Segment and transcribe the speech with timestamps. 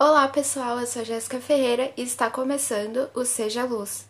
[0.00, 4.06] Olá pessoal, eu sou Jéssica Ferreira e está começando o Seja Luz.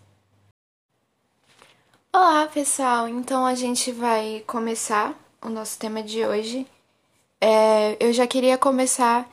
[2.13, 6.67] Olá pessoal, então a gente vai começar o nosso tema de hoje.
[7.41, 9.27] É, eu já queria começar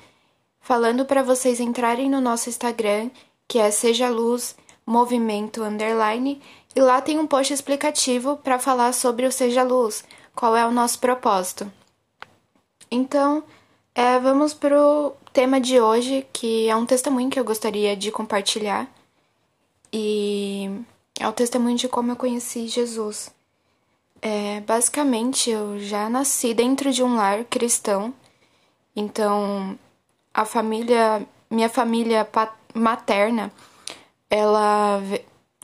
[0.61, 3.09] falando para vocês entrarem no nosso Instagram,
[3.49, 6.41] que é Seja Luz Movimento Underline,
[6.73, 10.71] e lá tem um post explicativo para falar sobre o Seja Luz, qual é o
[10.71, 11.69] nosso propósito.
[12.89, 13.43] Então,
[13.93, 18.87] é, vamos pro tema de hoje, que é um testemunho que eu gostaria de compartilhar.
[19.91, 20.71] E
[21.19, 23.29] é o testemunho de como eu conheci Jesus.
[24.21, 28.13] É, basicamente, eu já nasci dentro de um lar cristão.
[28.95, 29.77] Então,
[30.33, 32.25] a família, minha família
[32.73, 33.51] materna,
[34.29, 35.01] ela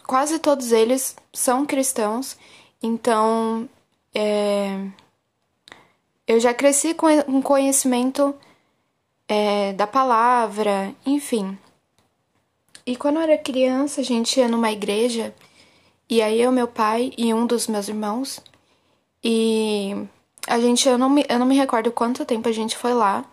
[0.06, 2.38] quase todos eles são cristãos.
[2.84, 3.70] Então,
[4.14, 4.86] é,
[6.28, 8.36] eu já cresci com um conhecimento
[9.32, 11.58] é, da palavra, enfim.
[12.86, 15.34] E quando eu era criança, a gente ia numa igreja,
[16.10, 18.42] e aí eu, meu pai e um dos meus irmãos,
[19.24, 19.96] e
[20.46, 23.24] a gente, eu não me, eu não me recordo quanto tempo a gente foi lá,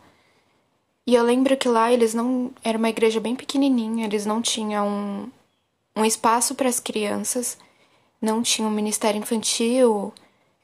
[1.05, 2.53] e eu lembro que lá eles não.
[2.63, 5.31] Era uma igreja bem pequenininha, eles não tinham um,
[5.97, 7.59] um espaço para as crianças,
[8.23, 10.15] não tinham um ministério infantil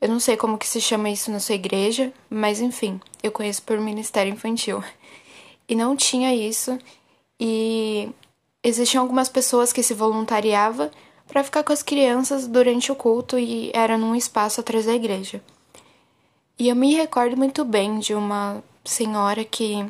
[0.04, 3.62] eu não sei como que se chama isso na sua igreja, mas enfim, eu conheço
[3.62, 4.84] por ministério infantil.
[5.68, 6.78] E não tinha isso
[7.38, 8.08] e
[8.62, 10.90] existiam algumas pessoas que se voluntariavam
[11.26, 15.42] para ficar com as crianças durante o culto e era num espaço atrás da igreja.
[16.58, 19.84] E eu me recordo muito bem de uma senhora que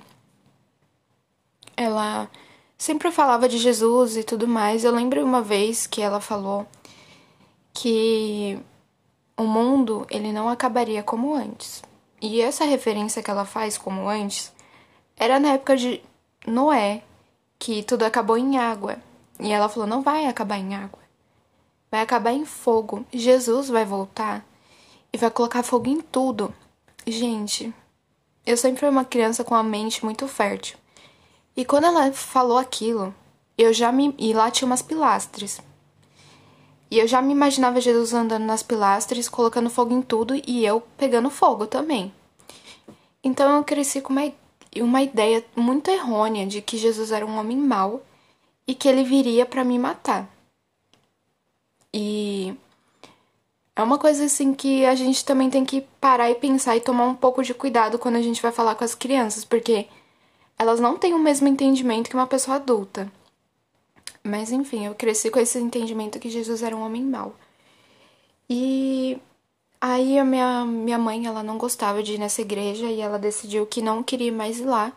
[1.76, 2.30] ela
[2.78, 4.84] sempre falava de Jesus e tudo mais.
[4.84, 6.66] Eu lembro uma vez que ela falou
[7.72, 8.58] que
[9.36, 11.82] o mundo ele não acabaria como antes.
[12.22, 14.52] E essa referência que ela faz como antes
[15.16, 16.02] era na época de
[16.46, 17.02] Noé,
[17.58, 18.98] que tudo acabou em água.
[19.40, 21.00] E ela falou: não vai acabar em água,
[21.90, 23.04] vai acabar em fogo.
[23.12, 24.44] Jesus vai voltar
[25.12, 26.54] e vai colocar fogo em tudo.
[27.06, 27.72] Gente,
[28.46, 30.78] eu sempre fui uma criança com a mente muito fértil.
[31.56, 33.14] E quando ela falou aquilo,
[33.56, 34.14] eu já me.
[34.18, 35.60] E lá tinha umas pilastras.
[36.90, 40.80] E eu já me imaginava Jesus andando nas pilastras, colocando fogo em tudo e eu
[40.96, 42.12] pegando fogo também.
[43.22, 44.32] Então eu cresci com uma,
[44.82, 48.02] uma ideia muito errônea de que Jesus era um homem mau
[48.66, 50.28] e que ele viria para me matar.
[51.92, 52.54] E
[53.76, 57.06] é uma coisa assim que a gente também tem que parar e pensar e tomar
[57.06, 59.86] um pouco de cuidado quando a gente vai falar com as crianças, porque
[60.58, 63.10] elas não têm o mesmo entendimento que uma pessoa adulta.
[64.22, 67.34] Mas enfim, eu cresci com esse entendimento que Jesus era um homem mau.
[68.48, 69.18] E
[69.84, 73.66] aí a minha, minha mãe, ela não gostava de ir nessa igreja e ela decidiu
[73.66, 74.90] que não queria mais ir lá.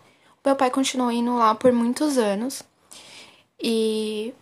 [0.45, 2.63] Meu pai continuou indo lá por muitos anos.
[3.61, 4.33] E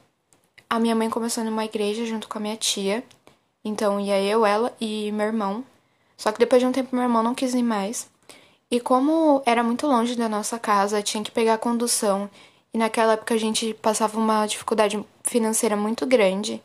[0.70, 3.04] a minha mãe começou numa igreja junto com a minha tia.
[3.64, 5.66] Então ia eu, ela e meu irmão.
[6.16, 8.08] Só que depois de um tempo meu irmão não quis ir mais.
[8.70, 12.30] E como era muito longe da nossa casa, tinha que pegar a condução
[12.72, 16.62] e naquela época a gente passava uma dificuldade financeira muito grande.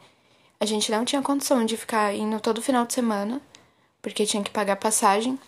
[0.58, 3.40] A gente não tinha condição de ficar indo todo final de semana,
[4.02, 5.38] porque tinha que pagar passagem.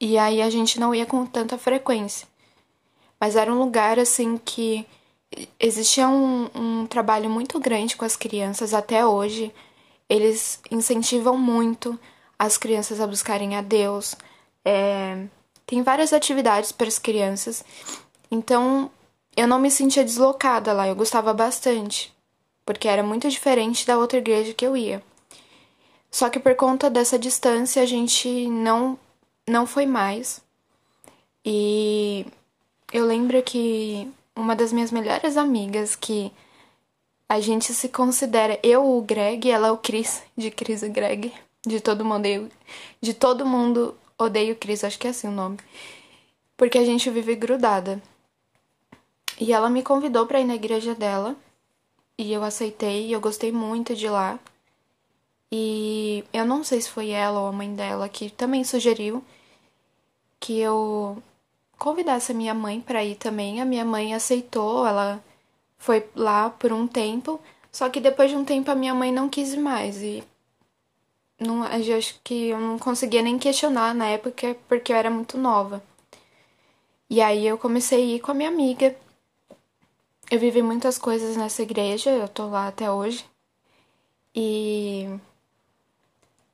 [0.00, 2.26] E aí a gente não ia com tanta frequência.
[3.20, 4.86] Mas era um lugar assim que
[5.58, 9.54] existia um, um trabalho muito grande com as crianças até hoje.
[10.08, 11.98] Eles incentivam muito
[12.38, 14.16] as crianças a buscarem a Deus.
[14.64, 15.24] É,
[15.64, 17.64] tem várias atividades para as crianças.
[18.30, 18.90] Então,
[19.36, 22.12] eu não me sentia deslocada lá, eu gostava bastante,
[22.66, 25.02] porque era muito diferente da outra igreja que eu ia.
[26.12, 28.98] Só que por conta dessa distância a gente não
[29.48, 30.42] não foi mais.
[31.44, 32.26] E
[32.92, 36.30] eu lembro que uma das minhas melhores amigas que
[37.28, 41.32] a gente se considera eu o Greg, ela é o Chris, de Chris e Greg,
[41.66, 42.48] de todo mundo eu,
[43.00, 45.58] de todo mundo odeio Chris, acho que é assim o nome.
[46.58, 48.00] Porque a gente vive grudada.
[49.40, 51.34] E ela me convidou para ir na igreja dela.
[52.18, 54.38] E eu aceitei, e eu gostei muito de lá.
[55.52, 59.22] E eu não sei se foi ela ou a mãe dela que também sugeriu
[60.40, 61.22] que eu
[61.78, 63.60] convidasse a minha mãe para ir também.
[63.60, 65.22] A minha mãe aceitou, ela
[65.78, 67.40] foi lá por um tempo,
[67.70, 70.24] só que depois de um tempo a minha mãe não quis mais e
[71.38, 75.36] não, eu acho que eu não conseguia nem questionar na época porque eu era muito
[75.38, 75.82] nova.
[77.10, 78.96] E aí eu comecei a ir com a minha amiga
[80.32, 83.22] eu vivi muitas coisas nessa igreja, eu tô lá até hoje.
[84.34, 85.06] E.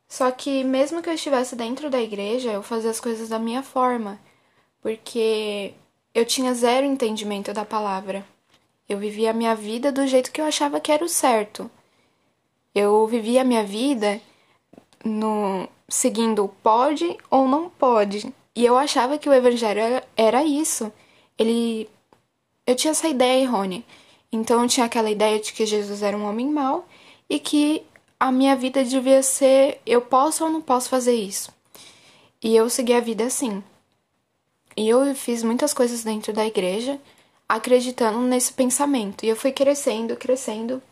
[0.09, 3.63] Só que, mesmo que eu estivesse dentro da igreja, eu fazia as coisas da minha
[3.63, 4.19] forma.
[4.81, 5.75] Porque
[6.15, 8.25] eu tinha zero entendimento da palavra.
[8.89, 11.71] Eu vivia a minha vida do jeito que eu achava que era o certo.
[12.75, 14.21] Eu vivia a minha vida
[15.05, 18.33] no seguindo o pode ou não pode.
[18.55, 20.93] E eu achava que o evangelho era, era isso.
[21.37, 21.89] Ele
[22.67, 23.83] eu tinha essa ideia errônea.
[24.33, 26.87] Então eu tinha aquela ideia de que Jesus era um homem mau
[27.29, 27.83] e que
[28.21, 31.53] a minha vida devia ser eu posso ou não posso fazer isso.
[32.43, 33.63] E eu segui a vida assim.
[34.77, 37.01] E eu fiz muitas coisas dentro da igreja
[37.49, 39.25] acreditando nesse pensamento.
[39.25, 40.83] E eu fui crescendo, crescendo.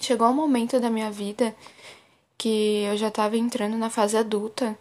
[0.00, 1.54] Chegou um momento da minha vida
[2.36, 4.76] que eu já estava entrando na fase adulta.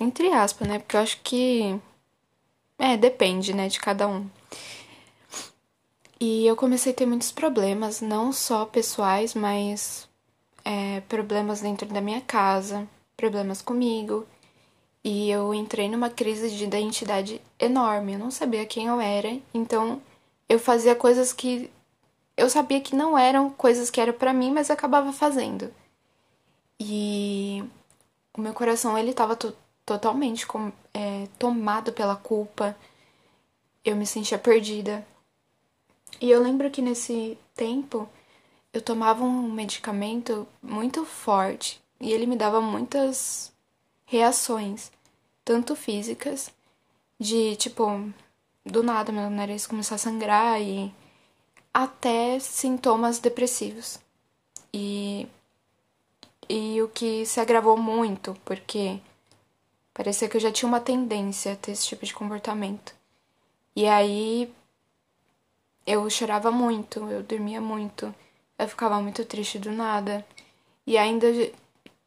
[0.00, 0.78] Entre aspas, né?
[0.78, 1.78] Porque eu acho que.
[2.78, 4.28] É, depende, né, de cada um.
[6.24, 10.08] E eu comecei a ter muitos problemas, não só pessoais, mas
[10.64, 14.24] é, problemas dentro da minha casa, problemas comigo.
[15.02, 18.12] E eu entrei numa crise de identidade enorme.
[18.12, 20.00] Eu não sabia quem eu era, então
[20.48, 21.68] eu fazia coisas que
[22.36, 25.74] eu sabia que não eram coisas que eram para mim, mas acabava fazendo.
[26.78, 27.64] E
[28.32, 29.36] o meu coração ele estava
[29.84, 32.76] totalmente com, é, tomado pela culpa.
[33.84, 35.04] Eu me sentia perdida.
[36.20, 38.08] E eu lembro que nesse tempo
[38.72, 43.52] eu tomava um medicamento muito forte e ele me dava muitas
[44.06, 44.90] reações,
[45.44, 46.50] tanto físicas,
[47.18, 47.84] de tipo,
[48.64, 50.92] do nada meu nariz começar a sangrar e
[51.72, 53.98] até sintomas depressivos.
[54.72, 55.26] E
[56.48, 59.00] e o que se agravou muito, porque
[59.94, 62.94] parecia que eu já tinha uma tendência a ter esse tipo de comportamento.
[63.74, 64.52] E aí
[65.86, 68.14] eu chorava muito, eu dormia muito,
[68.58, 70.24] eu ficava muito triste do nada.
[70.86, 71.26] E ainda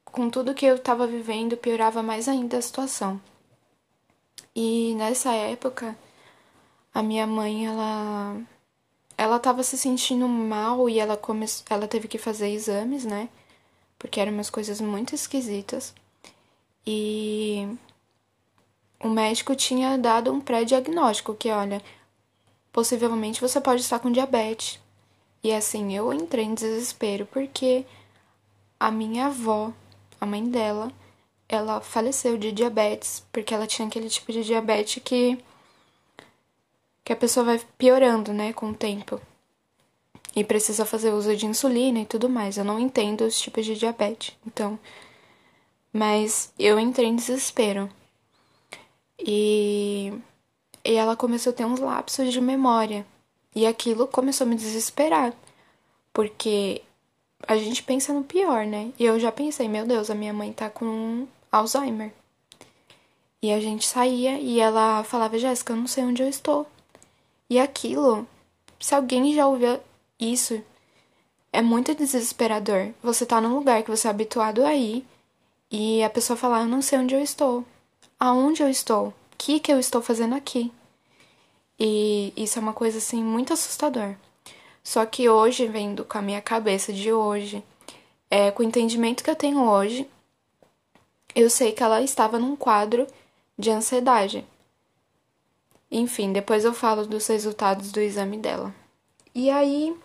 [0.06, 3.20] com tudo que eu estava vivendo, piorava mais ainda a situação.
[4.56, 5.98] E nessa época,
[6.94, 8.38] a minha mãe, ela
[9.18, 11.46] ela estava se sentindo mal e ela come...
[11.70, 13.30] ela teve que fazer exames, né?
[14.00, 15.94] Porque eram umas coisas muito esquisitas.
[16.88, 17.68] E
[19.00, 21.82] o médico tinha dado um pré-diagnóstico que, olha,
[22.76, 24.82] possivelmente você pode estar com diabetes.
[25.42, 27.86] E assim, eu entrei em desespero porque
[28.78, 29.72] a minha avó,
[30.20, 30.92] a mãe dela,
[31.48, 35.38] ela faleceu de diabetes, porque ela tinha aquele tipo de diabetes que
[37.06, 39.22] que a pessoa vai piorando, né, com o tempo.
[40.36, 42.58] E precisa fazer uso de insulina e tudo mais.
[42.58, 44.78] Eu não entendo os tipos de diabetes, então,
[45.94, 47.90] mas eu entrei em desespero.
[49.20, 50.14] E
[50.86, 53.06] e ela começou a ter uns lapsos de memória.
[53.56, 55.34] E aquilo começou a me desesperar.
[56.14, 56.82] Porque
[57.48, 58.92] a gente pensa no pior, né?
[59.00, 62.14] E eu já pensei, meu Deus, a minha mãe tá com Alzheimer.
[63.42, 66.68] E a gente saía e ela falava, Jéssica, eu não sei onde eu estou.
[67.50, 68.28] E aquilo,
[68.80, 69.80] se alguém já ouviu
[70.20, 70.62] isso,
[71.52, 72.90] é muito desesperador.
[73.04, 75.06] Você tá num lugar que você é habituado a ir
[75.72, 77.64] e a pessoa falar, eu não sei onde eu estou.
[78.20, 79.14] Aonde eu estou?
[79.46, 80.74] Que que eu estou fazendo aqui?
[81.80, 84.16] E isso é uma coisa assim muito assustador.
[84.84, 87.64] Só que hoje, vendo com a minha cabeça de hoje,
[88.28, 90.10] é, com o entendimento que eu tenho hoje,
[91.36, 93.06] eu sei que ela estava num quadro
[93.56, 94.44] de ansiedade.
[95.92, 98.74] Enfim, depois eu falo dos resultados do exame dela.
[99.36, 99.96] E aí,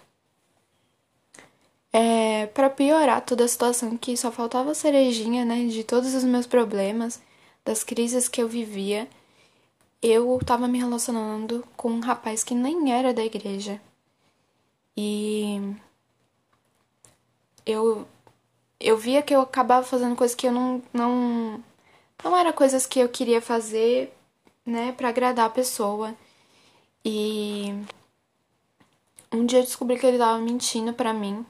[1.95, 6.47] é, para piorar toda a situação, que só faltava cerejinha, né, de todos os meus
[6.47, 7.23] problemas,
[7.65, 9.09] das crises que eu vivia,
[10.03, 13.81] eu tava me relacionando com um rapaz que nem era da igreja.
[14.97, 15.75] E
[17.67, 18.07] eu
[18.81, 21.63] eu via que eu acabava fazendo coisas que eu não não
[22.25, 24.13] não era coisas que eu queria fazer,
[24.67, 26.15] né, para agradar a pessoa.
[27.05, 27.73] E
[29.33, 31.45] um dia eu descobri que ele tava mentindo para mim.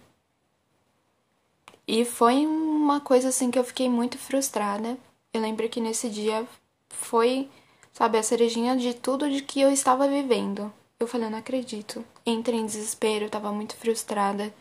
[1.87, 4.97] E foi uma coisa assim que eu fiquei muito frustrada.
[5.33, 6.47] Eu lembro que nesse dia
[6.89, 7.49] foi
[7.93, 10.73] Sabe, a cerejinha de tudo de que eu estava vivendo.
[10.99, 12.05] Eu falei, eu não acredito.
[12.25, 14.53] Entrei em desespero, eu tava muito frustrada.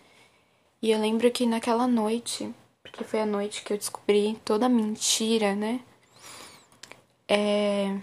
[0.82, 4.70] E eu lembro que naquela noite, porque foi a noite que eu descobri toda a
[4.70, 5.82] mentira, né?
[7.28, 7.96] É,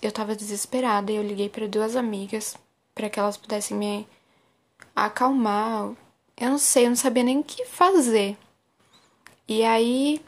[0.00, 2.56] eu tava desesperada e eu liguei para duas amigas
[2.94, 4.08] para que elas pudessem me
[4.94, 5.92] acalmar.
[6.36, 8.36] Eu não sei, eu não sabia nem o que fazer.
[9.48, 10.24] E aí,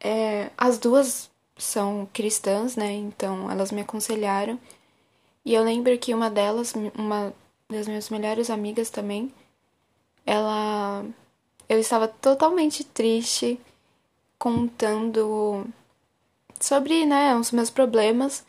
[0.00, 2.92] é, as duas são cristãs, né?
[2.92, 4.58] Então elas me aconselharam.
[5.44, 7.32] E eu lembro que uma delas, uma
[7.68, 9.32] das minhas melhores amigas também,
[10.24, 11.04] ela.
[11.68, 13.60] Eu estava totalmente triste,
[14.38, 15.66] contando
[16.60, 18.44] sobre, né, os meus problemas.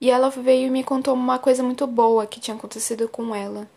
[0.00, 3.68] E ela veio e me contou uma coisa muito boa que tinha acontecido com ela.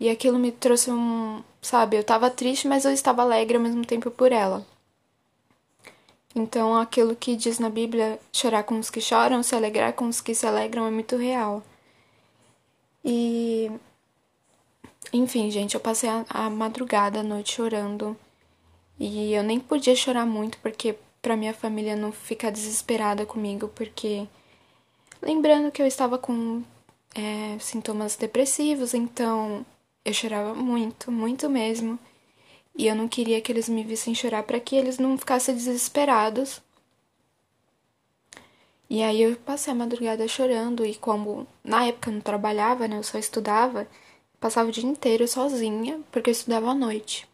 [0.00, 1.42] E aquilo me trouxe um.
[1.62, 4.66] Sabe, eu tava triste, mas eu estava alegre ao mesmo tempo por ela.
[6.34, 10.20] Então, aquilo que diz na Bíblia, chorar com os que choram, se alegrar com os
[10.20, 11.62] que se alegram, é muito real.
[13.04, 13.70] E.
[15.12, 18.16] Enfim, gente, eu passei a, a madrugada, a noite chorando.
[18.98, 24.26] E eu nem podia chorar muito, porque pra minha família não ficar desesperada comigo, porque.
[25.20, 26.62] Lembrando que eu estava com
[27.14, 29.64] é, sintomas depressivos, então
[30.04, 31.98] eu chorava muito, muito mesmo.
[32.76, 36.60] E eu não queria que eles me vissem chorar para que eles não ficassem desesperados.
[38.88, 42.98] E aí eu passei a madrugada chorando e como na época eu não trabalhava, né,
[42.98, 43.88] eu só estudava,
[44.38, 47.26] passava o dia inteiro sozinha, porque eu estudava à noite.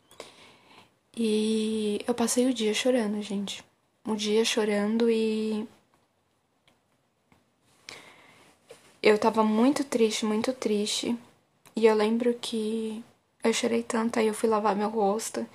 [1.17, 3.65] E eu passei o dia chorando, gente.
[4.07, 5.67] Um dia chorando e
[9.03, 11.17] eu tava muito triste, muito triste.
[11.75, 13.03] E eu lembro que
[13.43, 15.47] eu chorei tanto, aí eu fui lavar meu rosto.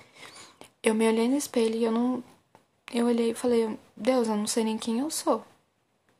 [0.82, 2.24] Eu me olhei no espelho e eu não.
[2.92, 5.44] Eu olhei e falei, Deus, eu não sei nem quem eu sou.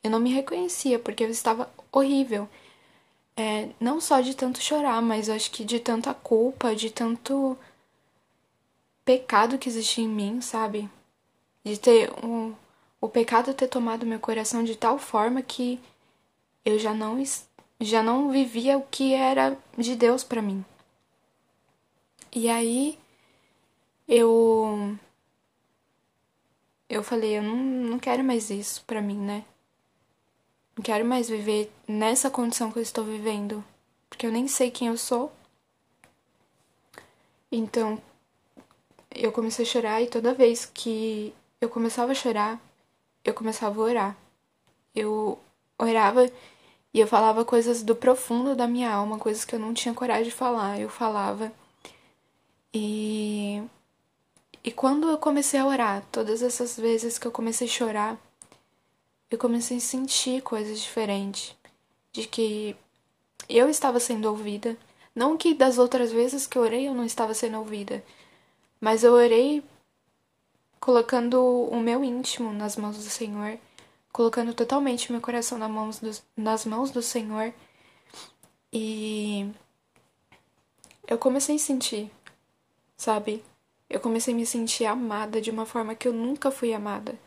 [0.02, 2.48] Eu não me reconhecia, porque eu estava horrível.
[3.36, 7.56] É, não só de tanto chorar, mas acho que de tanta culpa, de tanto
[9.04, 10.88] pecado que existia em mim, sabe?
[11.64, 12.54] De ter um,
[13.00, 15.80] o pecado ter tomado meu coração de tal forma que
[16.64, 17.22] eu já não
[17.80, 20.64] já não vivia o que era de Deus para mim.
[22.34, 22.98] E aí
[24.08, 24.98] eu
[26.88, 29.44] eu falei, eu não, não quero mais isso para mim, né?
[30.76, 33.64] Não quero mais viver nessa condição que eu estou vivendo,
[34.08, 35.32] porque eu nem sei quem eu sou.
[37.50, 38.02] Então,
[39.14, 42.60] eu comecei a chorar e toda vez que eu começava a chorar,
[43.24, 44.16] eu começava a orar.
[44.94, 45.38] Eu
[45.78, 46.30] orava
[46.92, 50.24] e eu falava coisas do profundo da minha alma, coisas que eu não tinha coragem
[50.24, 50.80] de falar.
[50.80, 51.52] Eu falava.
[52.74, 53.62] E.
[54.64, 58.18] E quando eu comecei a orar, todas essas vezes que eu comecei a chorar,
[59.30, 61.54] eu comecei a sentir coisas diferentes.
[62.12, 62.76] De que
[63.48, 64.76] eu estava sendo ouvida.
[65.14, 68.04] Não que das outras vezes que eu orei eu não estava sendo ouvida.
[68.80, 69.62] Mas eu orei
[70.80, 73.58] colocando o meu íntimo nas mãos do Senhor
[74.14, 77.52] colocando totalmente meu coração nas mãos do, nas mãos do Senhor.
[78.72, 79.50] E
[81.08, 82.12] eu comecei a sentir,
[82.96, 83.44] sabe?
[83.88, 87.18] Eu comecei a me sentir amada de uma forma que eu nunca fui amada.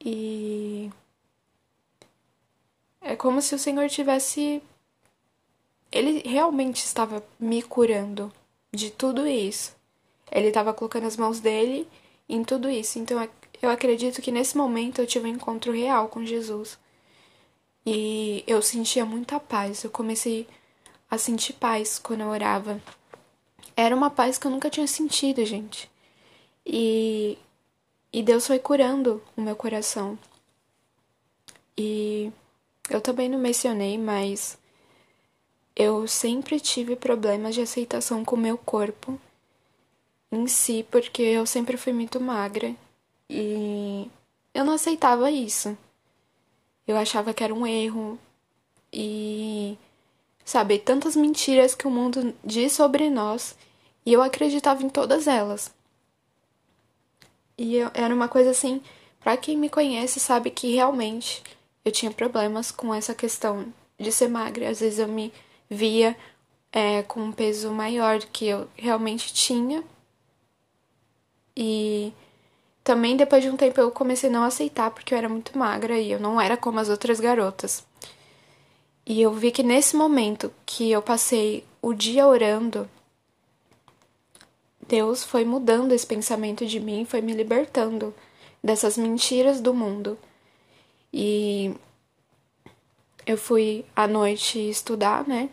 [0.00, 0.90] E
[3.00, 4.62] é como se o Senhor tivesse
[5.92, 8.32] ele realmente estava me curando
[8.72, 9.76] de tudo isso.
[10.30, 11.86] Ele estava colocando as mãos dele
[12.26, 12.98] em tudo isso.
[12.98, 13.28] Então
[13.60, 16.78] eu acredito que nesse momento eu tive um encontro real com Jesus.
[17.84, 19.84] E eu sentia muita paz.
[19.84, 20.48] Eu comecei
[21.10, 22.80] a sentir paz quando eu orava.
[23.76, 25.90] Era uma paz que eu nunca tinha sentido, gente.
[26.64, 27.38] E,
[28.12, 30.18] e Deus foi curando o meu coração.
[31.76, 32.32] E
[32.90, 34.58] eu também não mencionei, mas
[35.74, 39.18] eu sempre tive problemas de aceitação com o meu corpo
[40.30, 42.74] em si, porque eu sempre fui muito magra
[43.28, 44.10] e
[44.54, 45.76] eu não aceitava isso.
[46.86, 48.18] Eu achava que era um erro.
[48.92, 49.78] E,
[50.44, 53.56] sabe, tantas mentiras que o mundo diz sobre nós.
[54.04, 55.72] E eu acreditava em todas elas.
[57.56, 58.82] E eu, era uma coisa assim,
[59.20, 61.42] para quem me conhece sabe que realmente
[61.84, 64.68] eu tinha problemas com essa questão de ser magra.
[64.68, 65.32] Às vezes eu me
[65.70, 66.16] via
[66.72, 69.84] é, com um peso maior do que eu realmente tinha.
[71.56, 72.12] E
[72.82, 75.98] também depois de um tempo eu comecei a não aceitar porque eu era muito magra
[75.98, 77.84] e eu não era como as outras garotas.
[79.04, 82.88] E eu vi que nesse momento que eu passei o dia orando,
[84.86, 88.14] Deus foi mudando esse pensamento de mim, foi me libertando
[88.62, 90.18] dessas mentiras do mundo.
[91.12, 91.74] E
[93.26, 95.48] eu fui à noite estudar, né?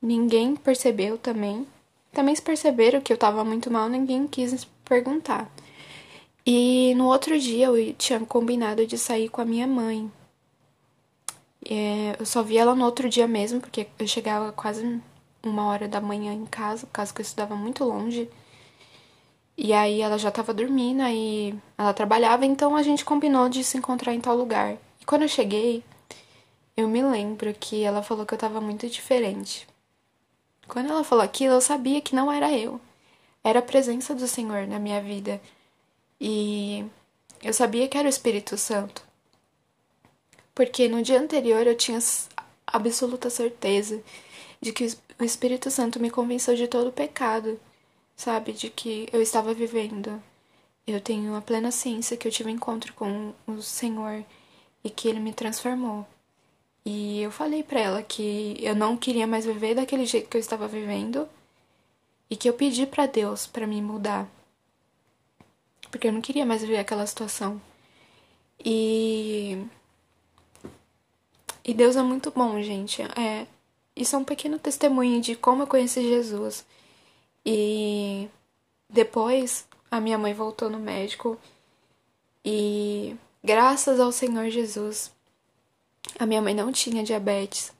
[0.00, 1.66] Ninguém percebeu também.
[2.12, 5.50] Também se perceberam que eu tava muito mal, ninguém quis perguntar.
[6.44, 10.10] E no outro dia eu tinha combinado de sair com a minha mãe.
[11.68, 15.00] É, eu só vi ela no outro dia mesmo, porque eu chegava quase
[15.42, 18.30] uma hora da manhã em casa, por causa que eu estudava muito longe.
[19.56, 23.78] E aí ela já tava dormindo, aí ela trabalhava, então a gente combinou de se
[23.78, 24.76] encontrar em tal lugar.
[25.00, 25.82] E quando eu cheguei,
[26.76, 29.66] eu me lembro que ela falou que eu tava muito diferente.
[30.68, 32.80] Quando ela falou aquilo, eu sabia que não era eu.
[33.42, 35.40] Era a presença do Senhor na minha vida.
[36.20, 36.84] E
[37.42, 39.05] eu sabia que era o Espírito Santo.
[40.56, 41.98] Porque no dia anterior eu tinha
[42.66, 44.02] absoluta certeza
[44.58, 44.86] de que
[45.20, 47.60] o Espírito Santo me convenceu de todo o pecado,
[48.16, 48.52] sabe?
[48.52, 50.20] De que eu estava vivendo.
[50.86, 54.24] Eu tenho a plena ciência que eu tive um encontro com o Senhor
[54.82, 56.06] e que ele me transformou.
[56.86, 60.40] E eu falei para ela que eu não queria mais viver daquele jeito que eu
[60.40, 61.28] estava vivendo
[62.30, 64.26] e que eu pedi para Deus para me mudar.
[65.90, 67.60] Porque eu não queria mais viver aquela situação.
[68.64, 69.66] E
[71.66, 73.02] e Deus é muito bom, gente.
[73.02, 73.44] É,
[73.96, 76.64] isso é um pequeno testemunho de como eu conheci Jesus.
[77.44, 78.28] E
[78.88, 81.36] depois a minha mãe voltou no médico
[82.44, 85.10] e graças ao Senhor Jesus,
[86.20, 87.72] a minha mãe não tinha diabetes.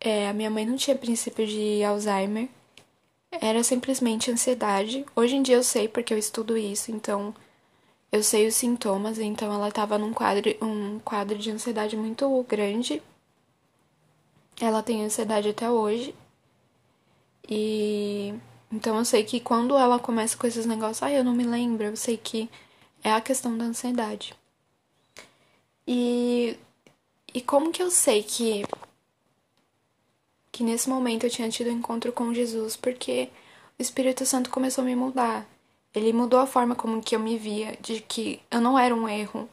[0.00, 2.48] É, a minha mãe não tinha princípio de Alzheimer.
[3.30, 5.04] Era simplesmente ansiedade.
[5.14, 7.34] Hoje em dia eu sei porque eu estudo isso, então
[8.12, 9.18] eu sei os sintomas.
[9.18, 13.02] Então ela estava num quadro, um quadro de ansiedade muito grande.
[14.60, 16.14] Ela tem ansiedade até hoje.
[17.48, 18.34] E
[18.70, 21.84] então eu sei que quando ela começa com esses negócios, ah, eu não me lembro,
[21.84, 22.50] eu sei que
[23.02, 24.34] é a questão da ansiedade.
[25.86, 26.58] E
[27.34, 28.64] e como que eu sei que
[30.52, 32.76] que nesse momento eu tinha tido um encontro com Jesus?
[32.76, 33.30] Porque
[33.78, 35.46] o Espírito Santo começou a me mudar.
[35.94, 39.08] Ele mudou a forma como que eu me via, de que eu não era um
[39.08, 39.48] erro,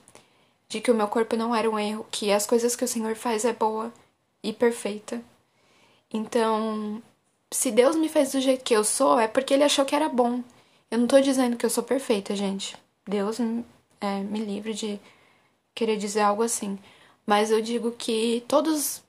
[0.67, 3.15] de que o meu corpo não era um erro, que as coisas que o Senhor
[3.15, 3.91] faz é boa
[4.43, 5.21] e perfeita.
[6.13, 7.01] Então,
[7.51, 10.09] se Deus me fez do jeito que eu sou, é porque ele achou que era
[10.09, 10.43] bom.
[10.89, 12.77] Eu não tô dizendo que eu sou perfeita, gente.
[13.07, 13.39] Deus
[14.01, 14.99] é, me livre de
[15.73, 16.79] querer dizer algo assim.
[17.25, 19.03] Mas eu digo que todos.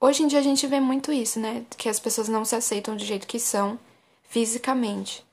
[0.00, 1.64] Hoje em dia a gente vê muito isso, né?
[1.76, 3.78] Que as pessoas não se aceitam do jeito que são
[4.22, 5.25] fisicamente.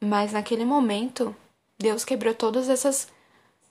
[0.00, 1.34] Mas naquele momento,
[1.78, 3.08] Deus quebrou todas essas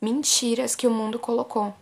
[0.02, 1.74] mentiras que o mundo colocou.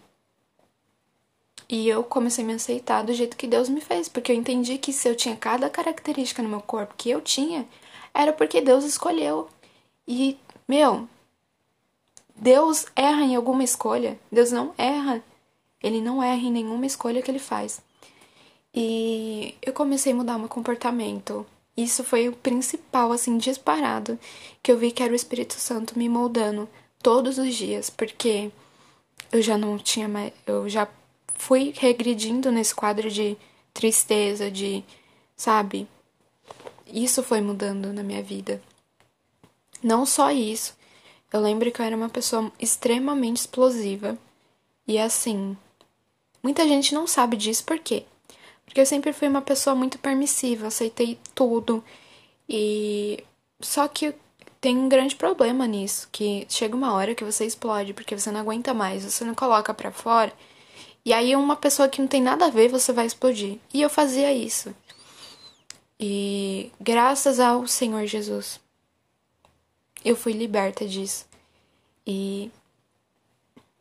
[1.68, 4.78] E eu comecei a me aceitar do jeito que Deus me fez, porque eu entendi
[4.78, 7.68] que se eu tinha cada característica no meu corpo que eu tinha,
[8.14, 9.50] era porque Deus escolheu.
[10.08, 11.08] E, meu,
[12.36, 14.20] Deus erra em alguma escolha?
[14.32, 15.24] Deus não erra.
[15.82, 17.82] Ele não erra em nenhuma escolha que ele faz.
[18.74, 21.46] E eu comecei a mudar meu comportamento.
[21.76, 24.20] Isso foi o principal, assim, disparado,
[24.62, 26.70] que eu vi que era o Espírito Santo me moldando
[27.02, 28.52] todos os dias, porque
[29.32, 30.32] eu já não tinha mais.
[30.46, 30.88] Eu já
[31.36, 33.36] fui regredindo nesse quadro de
[33.74, 34.84] tristeza, de.
[35.36, 35.88] Sabe?
[36.86, 38.62] Isso foi mudando na minha vida.
[39.82, 40.78] Não só isso.
[41.32, 44.18] Eu lembro que eu era uma pessoa extremamente explosiva.
[44.88, 45.58] E assim.
[46.44, 48.06] Muita gente não sabe disso por quê?
[48.74, 51.84] Porque eu sempre fui uma pessoa muito permissiva, aceitei tudo.
[52.50, 53.24] E.
[53.62, 54.16] Só que
[54.60, 58.40] tem um grande problema nisso, que chega uma hora que você explode porque você não
[58.40, 60.34] aguenta mais, você não coloca para fora
[61.06, 63.60] e aí uma pessoa que não tem nada a ver, você vai explodir.
[63.74, 64.74] E eu fazia isso.
[66.00, 68.60] E graças ao Senhor Jesus,
[70.04, 71.26] eu fui liberta disso.
[72.08, 72.50] E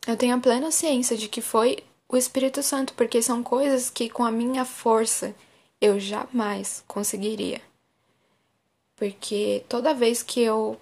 [0.07, 4.11] eu tenho a plena ciência de que foi o Espírito Santo, porque são coisas que
[4.11, 5.35] com a minha força
[5.81, 7.61] eu jamais conseguiria.
[8.95, 10.79] Porque toda vez que eu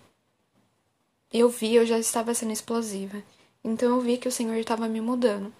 [1.33, 3.23] eu vi, eu já estava sendo explosiva.
[3.63, 5.53] Então eu vi que o Senhor estava me mudando.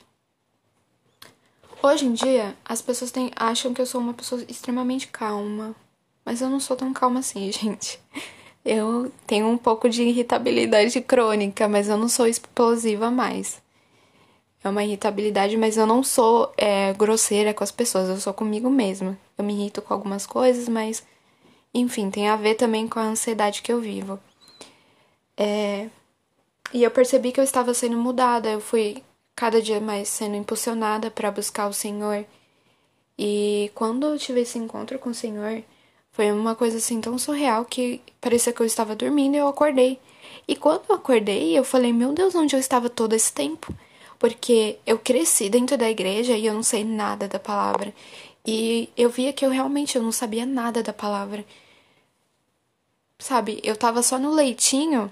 [1.81, 5.75] Hoje em dia, as pessoas têm, acham que eu sou uma pessoa extremamente calma.
[6.25, 8.01] Mas eu não sou tão calma assim, gente.
[8.65, 13.63] Eu tenho um pouco de irritabilidade crônica, mas eu não sou explosiva mais.
[14.63, 18.69] É uma irritabilidade, mas eu não sou é, grosseira com as pessoas, eu sou comigo
[18.69, 19.19] mesma.
[19.39, 21.03] Eu me irrito com algumas coisas, mas
[21.73, 24.19] enfim, tem a ver também com a ansiedade que eu vivo.
[25.37, 25.89] É...
[26.73, 29.03] E eu percebi que eu estava sendo mudada, eu fui
[29.35, 32.25] cada dia mais sendo impulsionada para buscar o Senhor.
[33.19, 35.63] E quando eu tive esse encontro com o Senhor,
[36.13, 39.99] foi uma coisa assim tão surreal que parecia que eu estava dormindo e eu acordei.
[40.47, 43.75] E quando eu acordei, eu falei: "Meu Deus, onde eu estava todo esse tempo?"
[44.21, 47.95] Porque eu cresci dentro da igreja e eu não sei nada da palavra.
[48.47, 51.45] E eu via que eu realmente eu não sabia nada da palavra.
[53.19, 55.11] Sabe, eu tava só no leitinho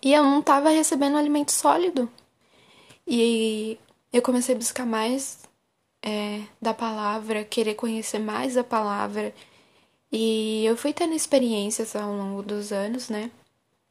[0.00, 2.08] e eu não tava recebendo alimento sólido.
[3.06, 3.78] E
[4.12, 5.40] eu comecei a buscar mais
[6.02, 9.34] é, da palavra, querer conhecer mais a palavra.
[10.12, 13.30] E eu fui tendo experiências ao longo dos anos, né?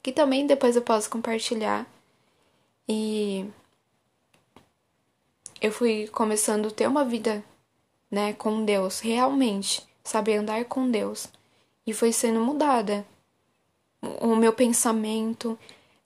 [0.03, 1.85] Que também depois eu posso compartilhar.
[2.87, 3.45] E
[5.61, 7.43] eu fui começando a ter uma vida,
[8.09, 11.27] né, com Deus, realmente, saber andar com Deus.
[11.85, 13.05] E foi sendo mudada.
[14.19, 15.57] O meu pensamento,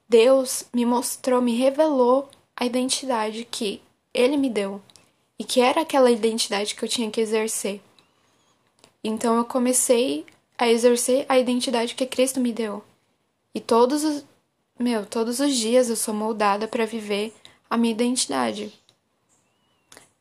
[0.08, 3.82] Deus me mostrou, me revelou a identidade que
[4.14, 4.82] ele me deu
[5.40, 7.82] e que era aquela identidade que eu tinha que exercer.
[9.04, 10.26] Então eu comecei
[10.58, 12.84] a exercer a identidade que Cristo me deu.
[13.54, 14.26] E todos os
[14.78, 17.34] meu, todos os dias eu sou moldada para viver
[17.70, 18.74] a minha identidade.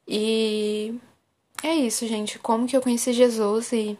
[0.06, 0.94] E
[1.62, 2.38] é isso, gente.
[2.38, 3.98] Como que eu conheci Jesus e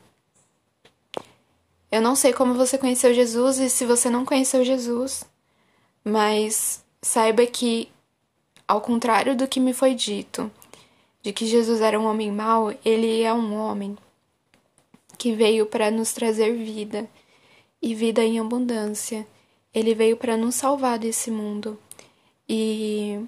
[1.90, 5.24] eu não sei como você conheceu Jesus e se você não conheceu Jesus,
[6.04, 7.88] mas saiba que
[8.66, 10.50] ao contrário do que me foi dito,
[11.22, 13.96] de que Jesus era um homem mau, ele é um homem
[15.16, 17.08] que veio para nos trazer vida
[17.80, 19.26] e vida em abundância.
[19.72, 21.78] Ele veio para nos salvar desse mundo.
[22.48, 23.20] E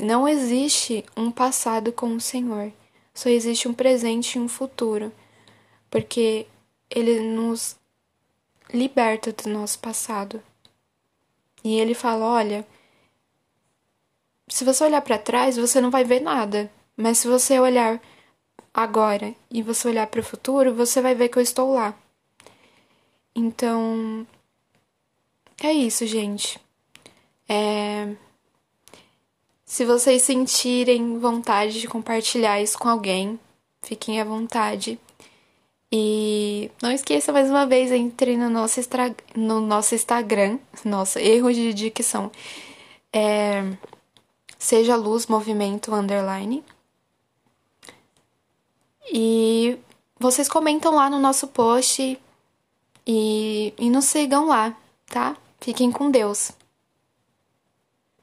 [0.00, 2.72] não existe um passado com o Senhor,
[3.14, 5.12] só existe um presente e um futuro,
[5.90, 6.46] porque
[6.90, 7.76] Ele nos
[8.72, 10.42] liberta do nosso passado.
[11.64, 12.66] E Ele fala: olha,
[14.48, 18.00] se você olhar para trás, você não vai ver nada, mas se você olhar
[18.72, 21.94] agora e você olhar para o futuro, você vai ver que eu estou lá.
[23.34, 24.26] Então,
[25.62, 26.60] é isso, gente.
[27.48, 28.14] É.
[29.68, 33.38] Se vocês sentirem vontade de compartilhar isso com alguém,
[33.82, 34.98] fiquem à vontade.
[35.92, 39.14] E não esqueça mais uma vez, entre no nosso, extra...
[39.36, 40.58] no nosso Instagram.
[40.82, 42.32] Nossa, erro de dicção.
[43.12, 43.62] É...
[44.58, 46.64] Seja Luz Movimento Underline.
[49.12, 49.78] E
[50.18, 52.18] vocês comentam lá no nosso post
[53.06, 54.74] e, e nos sigam lá,
[55.06, 55.36] tá?
[55.60, 56.52] Fiquem com Deus.